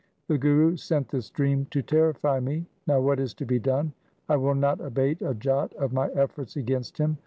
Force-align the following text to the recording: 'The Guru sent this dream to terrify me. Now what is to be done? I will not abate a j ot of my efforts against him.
'The 0.29 0.39
Guru 0.39 0.77
sent 0.77 1.09
this 1.09 1.29
dream 1.29 1.67
to 1.69 1.83
terrify 1.83 2.39
me. 2.39 2.65
Now 2.87 2.99
what 3.01 3.19
is 3.19 3.35
to 3.35 3.45
be 3.45 3.59
done? 3.59 3.93
I 4.29 4.35
will 4.35 4.55
not 4.55 4.81
abate 4.81 5.21
a 5.21 5.35
j 5.35 5.51
ot 5.51 5.73
of 5.73 5.93
my 5.93 6.07
efforts 6.13 6.55
against 6.55 6.97
him. 6.97 7.17